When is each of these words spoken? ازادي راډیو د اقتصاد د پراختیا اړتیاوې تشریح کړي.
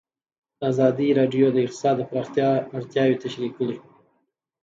ازادي 0.69 1.07
راډیو 1.19 1.47
د 1.51 1.57
اقتصاد 1.65 1.95
د 1.99 2.01
پراختیا 2.11 2.49
اړتیاوې 2.77 3.21
تشریح 3.23 3.51
کړي. 3.57 3.77